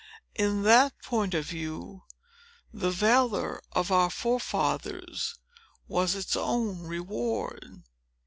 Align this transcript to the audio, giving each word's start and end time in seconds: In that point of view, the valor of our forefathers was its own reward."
In 0.33 0.63
that 0.63 0.99
point 1.03 1.35
of 1.35 1.45
view, 1.45 2.05
the 2.73 2.89
valor 2.89 3.61
of 3.71 3.91
our 3.91 4.09
forefathers 4.09 5.35
was 5.87 6.15
its 6.15 6.35
own 6.35 6.79
reward." 6.87 7.83